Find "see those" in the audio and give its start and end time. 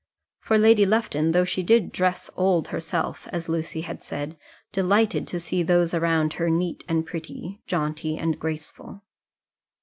5.39-5.93